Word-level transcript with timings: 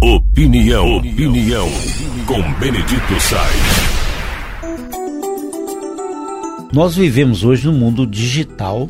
Opinião, 0.00 0.98
opinião, 0.98 1.68
com 2.24 2.40
Benedito 2.60 3.20
Sainz. 3.20 3.88
Nós 6.72 6.94
vivemos 6.94 7.42
hoje 7.42 7.66
no 7.66 7.72
mundo 7.72 8.06
digital 8.06 8.88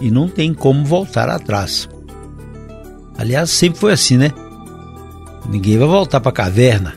e 0.00 0.10
não 0.10 0.26
tem 0.26 0.54
como 0.54 0.82
voltar 0.82 1.28
atrás. 1.28 1.86
Aliás, 3.18 3.50
sempre 3.50 3.78
foi 3.78 3.92
assim, 3.92 4.16
né? 4.16 4.32
Ninguém 5.46 5.76
vai 5.76 5.88
voltar 5.88 6.20
para 6.20 6.30
a 6.30 6.34
caverna. 6.34 6.94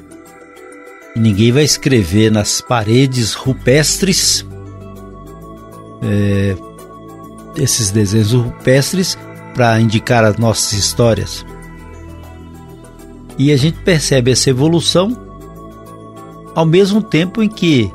E 1.13 1.19
ninguém 1.19 1.51
vai 1.51 1.63
escrever 1.63 2.31
nas 2.31 2.61
paredes 2.61 3.33
rupestres 3.33 4.45
é, 6.01 6.55
esses 7.57 7.91
desenhos 7.91 8.31
rupestres 8.31 9.17
para 9.53 9.81
indicar 9.81 10.23
as 10.23 10.37
nossas 10.37 10.71
histórias. 10.71 11.45
E 13.37 13.51
a 13.51 13.57
gente 13.57 13.79
percebe 13.79 14.31
essa 14.31 14.49
evolução 14.49 15.15
ao 16.55 16.65
mesmo 16.65 17.03
tempo 17.03 17.43
em 17.43 17.49
que 17.49 17.91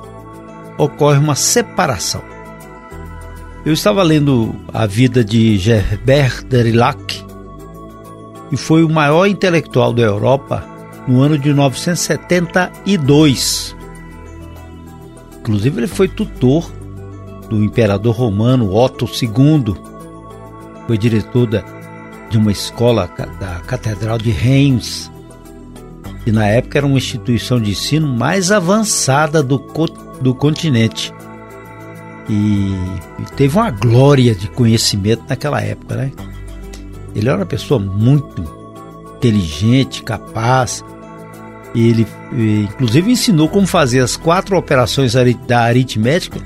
ocorre 0.78 1.18
uma 1.18 1.34
separação. 1.34 2.22
Eu 3.64 3.72
estava 3.72 4.02
lendo 4.02 4.54
a 4.72 4.86
vida 4.86 5.24
de 5.24 5.56
Gerbert 5.56 6.44
Derillac, 6.44 7.24
que 8.50 8.56
foi 8.56 8.84
o 8.84 8.88
maior 8.88 9.26
intelectual 9.26 9.92
da 9.92 10.02
Europa 10.02 10.72
no 11.06 11.20
ano 11.20 11.38
de 11.38 11.48
1972. 11.48 13.76
Inclusive, 15.40 15.80
ele 15.80 15.88
foi 15.88 16.08
tutor 16.08 16.70
do 17.48 17.62
imperador 17.62 18.14
romano 18.14 18.74
Otto 18.74 19.06
II. 19.06 19.74
Foi 20.86 20.96
diretor 20.96 21.48
de 22.30 22.38
uma 22.38 22.52
escola 22.52 23.10
da 23.38 23.60
Catedral 23.60 24.16
de 24.18 24.30
Reims, 24.30 25.12
que 26.24 26.30
na 26.30 26.46
época 26.46 26.78
era 26.78 26.86
uma 26.86 26.98
instituição 26.98 27.60
de 27.60 27.72
ensino 27.72 28.06
mais 28.06 28.52
avançada 28.52 29.42
do, 29.42 29.58
do 30.20 30.34
continente. 30.34 31.12
E, 32.28 32.72
e 33.18 33.24
teve 33.36 33.56
uma 33.56 33.70
glória 33.70 34.34
de 34.34 34.48
conhecimento 34.48 35.24
naquela 35.28 35.60
época, 35.60 35.96
né? 35.96 36.12
Ele 37.14 37.28
era 37.28 37.38
uma 37.38 37.46
pessoa 37.46 37.80
muito 37.80 38.42
inteligente, 39.16 40.02
capaz. 40.02 40.84
Ele, 41.74 42.06
inclusive, 42.70 43.10
ensinou 43.10 43.48
como 43.48 43.66
fazer 43.66 44.00
as 44.00 44.16
quatro 44.16 44.56
operações 44.56 45.14
da 45.46 45.60
aritmética 45.60 46.40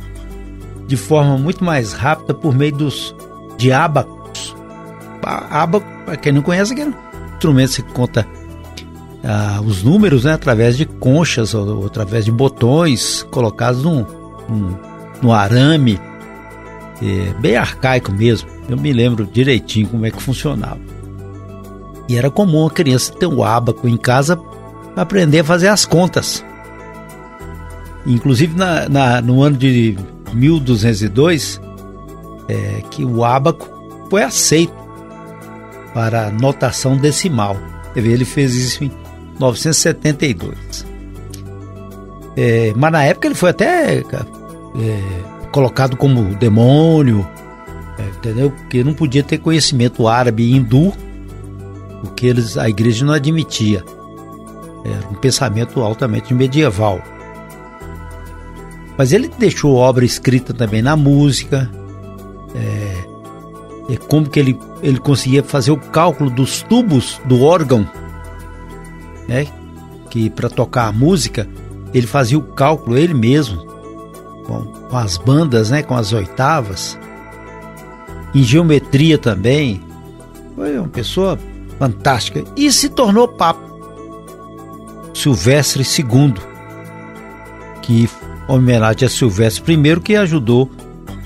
de 0.86 0.96
forma 0.96 1.36
muito 1.36 1.64
mais 1.64 1.92
rápida 1.92 2.32
por 2.32 2.54
meio 2.54 2.72
dos 2.72 3.14
de 3.56 3.72
abacos. 3.72 4.54
Abaco, 5.22 5.86
para 6.04 6.16
quem 6.16 6.32
não 6.32 6.42
conhece, 6.42 6.78
é 6.80 6.84
um 6.84 6.92
instrumento 7.34 7.82
que 7.82 7.92
conta 7.92 8.26
ah, 9.28 9.60
os 9.64 9.82
números 9.82 10.24
né, 10.24 10.32
através 10.32 10.76
de 10.76 10.86
conchas 10.86 11.52
ou, 11.52 11.80
ou 11.80 11.86
através 11.86 12.24
de 12.24 12.30
botões 12.30 13.26
colocados 13.30 13.82
num, 13.82 14.06
num 15.20 15.32
arame, 15.32 16.00
é, 17.02 17.34
bem 17.40 17.56
arcaico 17.56 18.12
mesmo. 18.12 18.48
Eu 18.68 18.76
me 18.76 18.92
lembro 18.92 19.26
direitinho 19.26 19.88
como 19.88 20.06
é 20.06 20.10
que 20.12 20.22
funcionava. 20.22 20.78
E 22.08 22.16
era 22.16 22.30
comum 22.30 22.66
a 22.66 22.70
criança 22.70 23.12
ter 23.12 23.26
um 23.26 23.42
abaco 23.42 23.88
em 23.88 23.96
casa 23.96 24.36
para 24.36 25.02
aprender 25.02 25.40
a 25.40 25.44
fazer 25.44 25.68
as 25.68 25.84
contas. 25.84 26.44
Inclusive 28.06 28.56
na, 28.56 28.88
na, 28.88 29.20
no 29.20 29.42
ano 29.42 29.56
de 29.56 29.98
1202, 30.32 31.60
é, 32.48 32.82
que 32.90 33.04
o 33.04 33.24
ábaco 33.24 33.68
foi 34.08 34.22
aceito 34.22 34.72
para 35.92 36.30
notação 36.30 36.96
decimal. 36.96 37.56
Ele 37.96 38.24
fez 38.24 38.54
isso 38.54 38.84
em 38.84 38.90
972. 39.38 40.86
É, 42.36 42.72
mas 42.76 42.92
na 42.92 43.02
época 43.04 43.28
ele 43.28 43.34
foi 43.34 43.50
até 43.50 43.98
é, 43.98 44.02
colocado 45.50 45.96
como 45.96 46.34
demônio, 46.34 47.26
é, 47.98 48.02
entendeu? 48.18 48.50
Porque 48.50 48.84
não 48.84 48.92
podia 48.92 49.22
ter 49.22 49.38
conhecimento 49.38 50.06
árabe 50.06 50.42
e 50.42 50.54
hindu, 50.54 50.92
porque 52.02 52.26
eles, 52.26 52.58
a 52.58 52.68
igreja 52.68 53.04
não 53.04 53.14
admitia. 53.14 53.82
Era 54.84 55.08
um 55.08 55.14
pensamento 55.14 55.80
altamente 55.80 56.32
medieval. 56.34 57.00
Mas 58.98 59.12
ele 59.12 59.30
deixou 59.38 59.74
obra 59.74 60.04
escrita 60.04 60.54
também 60.54 60.80
na 60.80 60.96
música, 60.96 61.70
é, 62.54 63.94
é 63.94 63.96
como 63.96 64.28
que 64.28 64.38
ele, 64.38 64.58
ele 64.82 64.98
conseguia 64.98 65.42
fazer 65.42 65.70
o 65.70 65.76
cálculo 65.76 66.30
dos 66.30 66.62
tubos 66.62 67.20
do 67.24 67.42
órgão, 67.42 67.88
né? 69.28 69.46
Que 70.10 70.30
para 70.30 70.48
tocar 70.48 70.86
a 70.86 70.92
música 70.92 71.48
ele 71.92 72.06
fazia 72.06 72.38
o 72.38 72.42
cálculo 72.42 72.96
ele 72.96 73.14
mesmo, 73.14 73.64
com, 74.44 74.64
com 74.64 74.96
as 74.96 75.16
bandas, 75.16 75.70
né? 75.70 75.82
Com 75.82 75.94
as 75.94 76.12
oitavas, 76.12 76.98
em 78.34 78.42
geometria 78.42 79.18
também. 79.18 79.82
Foi 80.54 80.78
uma 80.78 80.88
pessoa 80.88 81.38
fantástica 81.78 82.44
e 82.56 82.70
se 82.70 82.88
tornou 82.88 83.28
papa. 83.28 83.66
Silvestre 85.14 85.82
II, 85.82 86.34
que 87.82 88.08
homenagem 88.46 89.06
a 89.06 89.10
Silvestre 89.10 89.74
I, 89.74 90.00
que 90.00 90.14
ajudou 90.14 90.70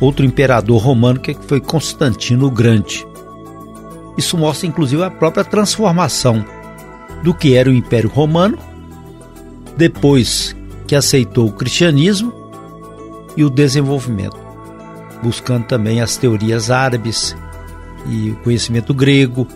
outro 0.00 0.24
imperador 0.24 0.80
romano, 0.80 1.18
que 1.18 1.34
foi 1.34 1.60
Constantino 1.60 2.46
o 2.46 2.50
Grande. 2.50 3.06
Isso 4.16 4.38
mostra 4.38 4.68
inclusive 4.68 5.02
a 5.02 5.10
própria 5.10 5.44
transformação 5.44 6.44
do 7.22 7.34
que 7.34 7.54
era 7.54 7.68
o 7.68 7.74
Império 7.74 8.08
Romano, 8.08 8.58
depois 9.76 10.56
que 10.86 10.94
aceitou 10.94 11.48
o 11.48 11.52
cristianismo 11.52 12.32
e 13.36 13.44
o 13.44 13.50
desenvolvimento, 13.50 14.38
buscando 15.22 15.64
também 15.66 16.00
as 16.00 16.16
teorias 16.16 16.70
árabes 16.70 17.36
e 18.06 18.30
o 18.30 18.36
conhecimento 18.36 18.92
grego, 18.92 19.46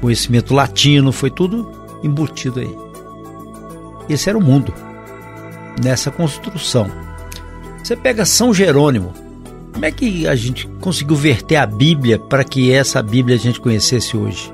conhecimento 0.00 0.54
latino, 0.54 1.12
foi 1.12 1.30
tudo 1.30 1.70
embutido 2.02 2.60
aí. 2.60 2.76
Esse 4.08 4.28
era 4.28 4.36
o 4.36 4.42
mundo 4.42 4.74
nessa 5.82 6.10
construção. 6.10 6.90
Você 7.82 7.96
pega 7.96 8.24
São 8.24 8.52
Jerônimo, 8.52 9.12
como 9.72 9.84
é 9.84 9.90
que 9.90 10.26
a 10.26 10.34
gente 10.34 10.66
conseguiu 10.80 11.16
verter 11.16 11.56
a 11.56 11.66
Bíblia 11.66 12.18
para 12.18 12.44
que 12.44 12.72
essa 12.72 13.02
Bíblia 13.02 13.36
a 13.36 13.38
gente 13.38 13.60
conhecesse 13.60 14.16
hoje? 14.16 14.52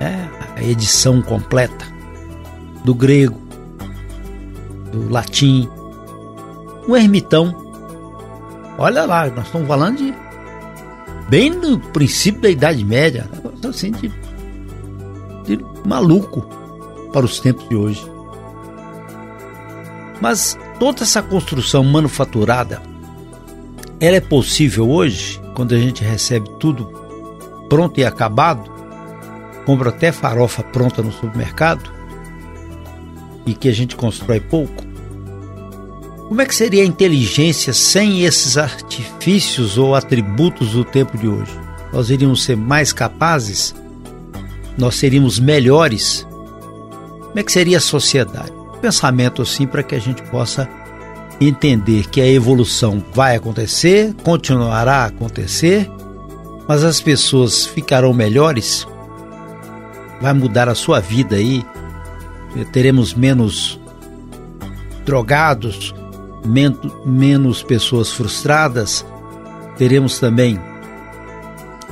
É 0.00 0.43
edição 0.64 1.22
completa 1.22 1.86
do 2.84 2.94
grego, 2.94 3.38
do 4.92 5.08
latim, 5.10 5.68
um 6.88 6.96
ermitão. 6.96 7.54
Olha 8.78 9.04
lá, 9.04 9.28
nós 9.28 9.46
estamos 9.46 9.66
falando 9.66 9.98
de 9.98 10.14
bem 11.28 11.50
no 11.50 11.78
princípio 11.78 12.42
da 12.42 12.50
Idade 12.50 12.84
Média, 12.84 13.28
assim 13.68 13.90
de, 13.92 14.12
de 15.44 15.64
maluco 15.86 16.42
para 17.12 17.24
os 17.24 17.40
tempos 17.40 17.68
de 17.68 17.76
hoje. 17.76 18.04
Mas 20.20 20.58
toda 20.78 21.02
essa 21.02 21.22
construção 21.22 21.82
manufaturada, 21.84 22.82
ela 24.00 24.16
é 24.16 24.20
possível 24.20 24.90
hoje, 24.90 25.40
quando 25.54 25.74
a 25.74 25.78
gente 25.78 26.02
recebe 26.02 26.48
tudo 26.58 26.86
pronto 27.68 27.98
e 27.98 28.04
acabado, 28.04 28.73
compra 29.64 29.90
até 29.90 30.12
farofa 30.12 30.62
pronta 30.62 31.02
no 31.02 31.12
supermercado 31.12 31.90
e 33.46 33.54
que 33.54 33.68
a 33.68 33.72
gente 33.72 33.96
constrói 33.96 34.40
pouco. 34.40 34.84
Como 36.28 36.40
é 36.40 36.46
que 36.46 36.54
seria 36.54 36.82
a 36.82 36.86
inteligência 36.86 37.72
sem 37.72 38.22
esses 38.24 38.56
artifícios 38.56 39.76
ou 39.76 39.94
atributos 39.94 40.72
do 40.72 40.84
tempo 40.84 41.18
de 41.18 41.28
hoje? 41.28 41.52
Nós 41.92 42.10
iríamos 42.10 42.42
ser 42.42 42.56
mais 42.56 42.92
capazes? 42.92 43.74
Nós 44.76 44.96
seríamos 44.96 45.38
melhores? 45.38 46.26
Como 47.20 47.38
é 47.38 47.42
que 47.42 47.52
seria 47.52 47.78
a 47.78 47.80
sociedade? 47.80 48.64
pensamento 48.84 49.40
assim 49.40 49.66
para 49.66 49.82
que 49.82 49.94
a 49.94 49.98
gente 49.98 50.22
possa 50.24 50.68
entender 51.40 52.06
que 52.08 52.20
a 52.20 52.26
evolução 52.26 53.02
vai 53.14 53.34
acontecer, 53.34 54.14
continuará 54.22 54.96
a 54.96 55.06
acontecer, 55.06 55.90
mas 56.68 56.84
as 56.84 57.00
pessoas 57.00 57.64
ficarão 57.64 58.12
melhores, 58.12 58.86
vai 60.20 60.32
mudar 60.32 60.68
a 60.68 60.74
sua 60.74 61.00
vida 61.00 61.36
aí, 61.36 61.64
teremos 62.72 63.14
menos 63.14 63.80
drogados, 65.04 65.94
menos 67.04 67.62
pessoas 67.62 68.12
frustradas, 68.12 69.04
teremos 69.76 70.18
também 70.18 70.60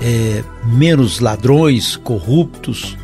é, 0.00 0.42
menos 0.64 1.20
ladrões, 1.20 1.96
corruptos, 1.96 2.96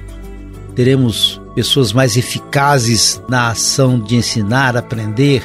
teremos 0.75 1.41
pessoas 1.55 1.93
mais 1.93 2.17
eficazes 2.17 3.21
na 3.29 3.51
ação 3.51 3.99
de 3.99 4.17
ensinar, 4.17 4.77
aprender, 4.77 5.43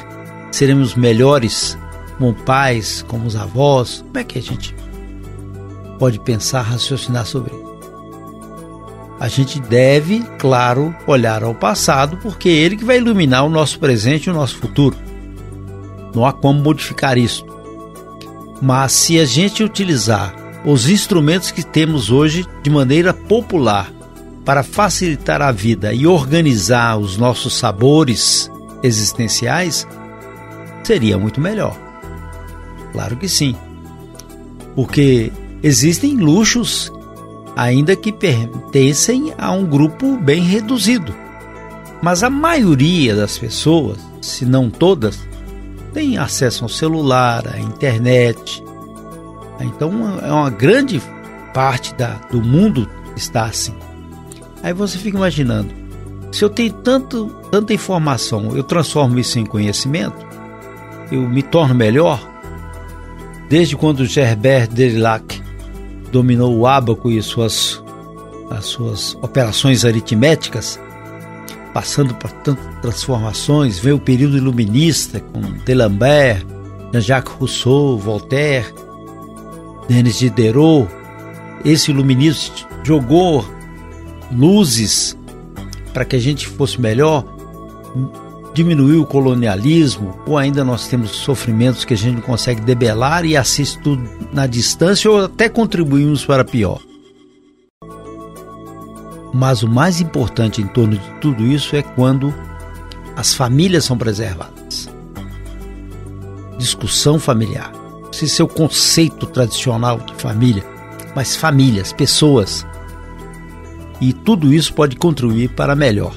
seremos 0.52 0.94
melhores 0.94 1.76
como 2.18 2.32
pais, 2.34 3.04
como 3.08 3.26
os 3.26 3.36
avós. 3.36 4.02
Como 4.02 4.18
é 4.18 4.24
que 4.24 4.38
a 4.38 4.42
gente 4.42 4.74
pode 5.98 6.20
pensar, 6.20 6.62
raciocinar 6.62 7.26
sobre 7.26 7.54
isso? 7.54 7.73
A 9.18 9.28
gente 9.28 9.60
deve, 9.60 10.22
claro, 10.38 10.94
olhar 11.06 11.42
ao 11.42 11.54
passado, 11.54 12.18
porque 12.18 12.48
é 12.48 12.52
ele 12.52 12.76
que 12.76 12.84
vai 12.84 12.98
iluminar 12.98 13.44
o 13.44 13.50
nosso 13.50 13.78
presente 13.78 14.26
e 14.26 14.30
o 14.30 14.34
nosso 14.34 14.56
futuro. 14.56 14.96
Não 16.14 16.26
há 16.26 16.32
como 16.32 16.60
modificar 16.60 17.16
isso. 17.16 17.46
Mas 18.60 18.92
se 18.92 19.18
a 19.18 19.24
gente 19.24 19.62
utilizar 19.62 20.34
os 20.64 20.88
instrumentos 20.88 21.50
que 21.50 21.62
temos 21.62 22.10
hoje 22.10 22.46
de 22.62 22.70
maneira 22.70 23.12
popular 23.12 23.92
para 24.44 24.62
facilitar 24.62 25.42
a 25.42 25.52
vida 25.52 25.92
e 25.92 26.06
organizar 26.06 26.98
os 26.98 27.16
nossos 27.16 27.54
sabores 27.54 28.50
existenciais, 28.82 29.86
seria 30.82 31.18
muito 31.18 31.40
melhor. 31.40 31.76
Claro 32.92 33.16
que 33.16 33.28
sim. 33.28 33.56
Porque 34.74 35.32
existem 35.62 36.16
luxos 36.16 36.92
ainda 37.56 37.94
que 37.94 38.12
pertencem 38.12 39.32
a 39.38 39.52
um 39.52 39.64
grupo 39.64 40.16
bem 40.16 40.42
reduzido. 40.42 41.14
Mas 42.02 42.22
a 42.22 42.30
maioria 42.30 43.14
das 43.14 43.38
pessoas, 43.38 43.98
se 44.20 44.44
não 44.44 44.68
todas, 44.68 45.26
tem 45.92 46.18
acesso 46.18 46.64
ao 46.64 46.68
celular, 46.68 47.46
à 47.48 47.58
internet. 47.58 48.62
Então 49.60 50.18
é 50.20 50.32
uma 50.32 50.50
grande 50.50 51.00
parte 51.54 51.94
da, 51.94 52.14
do 52.30 52.42
mundo 52.42 52.88
está 53.16 53.44
assim. 53.44 53.74
Aí 54.62 54.72
você 54.72 54.98
fica 54.98 55.16
imaginando, 55.16 55.72
se 56.32 56.44
eu 56.44 56.50
tenho 56.50 56.72
tanto, 56.72 57.26
tanta 57.50 57.72
informação, 57.72 58.56
eu 58.56 58.64
transformo 58.64 59.18
isso 59.18 59.38
em 59.38 59.46
conhecimento, 59.46 60.26
eu 61.12 61.22
me 61.22 61.42
torno 61.42 61.74
melhor. 61.74 62.20
Desde 63.48 63.76
quando 63.76 64.04
Gerbert 64.04 64.68
Derillac 64.68 65.43
dominou 66.14 66.56
o 66.56 66.64
ábaco 66.64 67.10
e 67.10 67.20
suas, 67.20 67.82
as 68.48 68.66
suas 68.66 69.18
operações 69.20 69.84
aritméticas, 69.84 70.80
passando 71.72 72.14
por 72.14 72.30
tantas 72.30 72.64
transformações, 72.80 73.80
veio 73.80 73.96
o 73.96 74.00
período 74.00 74.36
iluminista 74.36 75.18
com 75.18 75.40
D'Alembert, 75.66 76.46
Jean-Jacques 76.92 77.34
Rousseau, 77.34 77.98
Voltaire, 77.98 78.72
Denis 79.88 80.20
Diderot. 80.20 80.88
Esse 81.64 81.90
iluminismo 81.90 82.54
jogou 82.84 83.44
luzes 84.30 85.18
para 85.92 86.04
que 86.04 86.14
a 86.14 86.20
gente 86.20 86.46
fosse 86.46 86.80
melhor, 86.80 87.24
diminuiu 88.54 89.02
o 89.02 89.06
colonialismo, 89.06 90.16
ou 90.24 90.38
ainda 90.38 90.64
nós 90.64 90.86
temos 90.86 91.10
sofrimentos 91.10 91.84
que 91.84 91.92
a 91.92 91.96
gente 91.96 92.14
não 92.14 92.22
consegue 92.22 92.60
debelar 92.60 93.24
e 93.24 93.36
assiste 93.36 93.78
tudo 93.80 94.08
na 94.32 94.46
distância, 94.46 95.10
ou 95.10 95.24
até 95.24 95.48
contribuímos 95.48 96.24
para 96.24 96.44
pior. 96.44 96.80
Mas 99.34 99.64
o 99.64 99.68
mais 99.68 100.00
importante 100.00 100.62
em 100.62 100.66
torno 100.68 100.96
de 100.96 101.10
tudo 101.20 101.44
isso 101.44 101.74
é 101.74 101.82
quando 101.82 102.32
as 103.16 103.34
famílias 103.34 103.84
são 103.84 103.98
preservadas. 103.98 104.88
Discussão 106.56 107.18
familiar. 107.18 107.72
Se 108.12 108.28
seu 108.28 108.46
conceito 108.46 109.26
tradicional 109.26 109.98
de 109.98 110.14
família, 110.14 110.64
mas 111.16 111.34
famílias, 111.34 111.92
pessoas. 111.92 112.64
E 114.00 114.12
tudo 114.12 114.54
isso 114.54 114.72
pode 114.72 114.94
contribuir 114.94 115.48
para 115.50 115.74
melhor. 115.74 116.14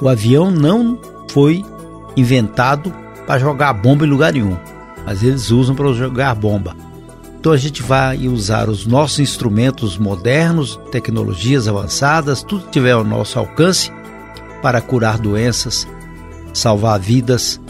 O 0.00 0.08
avião 0.08 0.50
não 0.50 0.98
foi 1.30 1.64
inventado 2.16 2.92
para 3.26 3.40
jogar 3.40 3.72
bomba 3.72 4.04
em 4.04 4.08
lugar 4.08 4.32
nenhum, 4.32 4.56
mas 5.04 5.22
eles 5.22 5.50
usam 5.50 5.74
para 5.74 5.92
jogar 5.92 6.34
bomba. 6.34 6.76
Então 7.38 7.52
a 7.52 7.56
gente 7.56 7.82
vai 7.82 8.26
usar 8.26 8.68
os 8.68 8.86
nossos 8.86 9.18
instrumentos 9.18 9.98
modernos, 9.98 10.80
tecnologias 10.90 11.68
avançadas, 11.68 12.42
tudo 12.42 12.64
que 12.64 12.72
tiver 12.72 12.92
ao 12.92 13.04
nosso 13.04 13.38
alcance 13.38 13.92
para 14.62 14.80
curar 14.80 15.18
doenças, 15.18 15.86
salvar 16.54 16.98
vidas, 16.98 17.60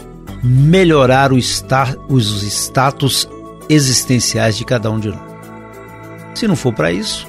melhorar 0.41 1.33
o 1.33 1.37
estar, 1.37 1.97
os 2.07 2.41
status 2.43 3.27
existenciais 3.67 4.55
de 4.55 4.63
cada 4.63 4.89
um 4.89 4.99
de 4.99 5.09
nós. 5.09 5.19
Se 6.35 6.47
não 6.47 6.55
for 6.55 6.73
para 6.73 6.91
isso, 6.91 7.27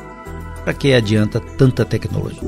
para 0.62 0.72
que 0.72 0.94
adianta 0.94 1.40
tanta 1.40 1.84
tecnologia? 1.84 2.43